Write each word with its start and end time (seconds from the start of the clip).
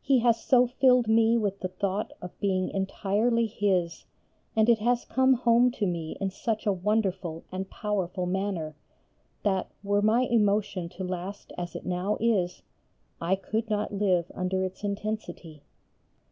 He 0.00 0.20
has 0.20 0.40
so 0.40 0.68
filled 0.68 1.08
me 1.08 1.36
with 1.36 1.58
the 1.58 1.66
thought 1.66 2.12
of 2.22 2.38
being 2.38 2.70
entirely 2.70 3.46
His, 3.46 4.04
and 4.54 4.68
it 4.68 4.78
has 4.78 5.04
come 5.04 5.32
home 5.34 5.72
to 5.72 5.84
me 5.84 6.16
in 6.20 6.30
such 6.30 6.64
a 6.64 6.72
wonderful 6.72 7.42
and 7.50 7.68
powerful 7.68 8.24
manner, 8.24 8.76
that, 9.42 9.68
were 9.82 10.00
my 10.00 10.26
emotion 10.30 10.88
to 10.90 11.02
last 11.02 11.52
as 11.58 11.74
it 11.74 11.84
now 11.84 12.16
is, 12.20 12.62
I 13.20 13.34
could 13.34 13.68
not 13.68 13.92
live 13.92 14.30
under 14.32 14.62
its 14.62 14.84
intensity. 14.84 15.64